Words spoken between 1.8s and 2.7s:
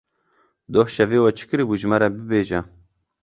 me re bibêje.